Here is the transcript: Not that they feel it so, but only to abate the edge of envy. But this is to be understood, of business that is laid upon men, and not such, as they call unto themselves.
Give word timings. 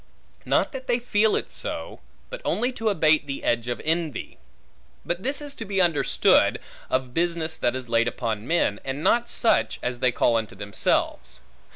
Not 0.45 0.71
that 0.71 0.87
they 0.87 0.97
feel 0.97 1.35
it 1.35 1.51
so, 1.51 1.99
but 2.31 2.41
only 2.43 2.71
to 2.71 2.89
abate 2.89 3.27
the 3.27 3.43
edge 3.43 3.67
of 3.67 3.79
envy. 3.85 4.39
But 5.05 5.21
this 5.21 5.43
is 5.43 5.53
to 5.57 5.63
be 5.63 5.79
understood, 5.79 6.59
of 6.89 7.13
business 7.13 7.55
that 7.57 7.75
is 7.75 7.87
laid 7.87 8.07
upon 8.07 8.47
men, 8.47 8.79
and 8.83 9.03
not 9.03 9.29
such, 9.29 9.77
as 9.83 9.99
they 9.99 10.11
call 10.11 10.37
unto 10.37 10.55
themselves. 10.55 11.39